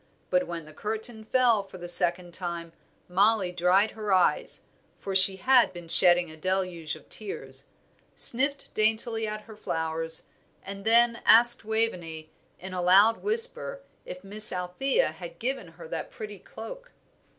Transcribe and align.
But 0.31 0.47
when 0.47 0.65
the 0.65 0.73
curtain 0.73 1.23
fell 1.23 1.61
for 1.61 1.77
the 1.77 1.87
second 1.87 2.33
time 2.33 2.73
Mollie 3.07 3.51
dried 3.51 3.91
her 3.91 4.11
eyes 4.11 4.63
for 4.97 5.15
she 5.15 5.35
had 5.35 5.71
been 5.73 5.87
shedding 5.87 6.31
a 6.31 6.37
deluge 6.37 6.95
of 6.95 7.07
tears 7.07 7.67
sniffed 8.15 8.73
daintily 8.73 9.27
at 9.27 9.41
her 9.41 9.55
flowers, 9.55 10.25
and 10.63 10.85
then 10.85 11.21
asked 11.23 11.63
Waveney, 11.63 12.31
in 12.59 12.73
a 12.73 12.81
loud 12.81 13.21
whisper, 13.21 13.83
if 14.03 14.23
Miss 14.23 14.51
Althea 14.51 15.09
had 15.11 15.37
given 15.37 15.67
her 15.67 15.87
that 15.89 16.09
pretty 16.09 16.39
cloak. 16.39 16.93